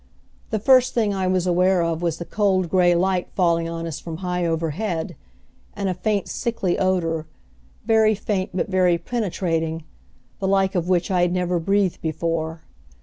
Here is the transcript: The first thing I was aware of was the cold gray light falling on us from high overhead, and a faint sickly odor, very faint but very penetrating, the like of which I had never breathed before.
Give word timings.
The 0.49 0.57
first 0.57 0.95
thing 0.95 1.13
I 1.13 1.27
was 1.27 1.45
aware 1.45 1.83
of 1.83 2.01
was 2.01 2.17
the 2.17 2.25
cold 2.25 2.71
gray 2.71 2.95
light 2.95 3.27
falling 3.35 3.69
on 3.69 3.85
us 3.85 3.99
from 3.99 4.17
high 4.25 4.47
overhead, 4.47 5.15
and 5.75 5.87
a 5.87 5.93
faint 5.93 6.27
sickly 6.27 6.79
odor, 6.79 7.27
very 7.85 8.15
faint 8.15 8.49
but 8.51 8.67
very 8.67 8.97
penetrating, 8.97 9.83
the 10.39 10.47
like 10.47 10.73
of 10.73 10.89
which 10.89 11.11
I 11.11 11.21
had 11.21 11.31
never 11.31 11.59
breathed 11.59 12.01
before. 12.01 12.61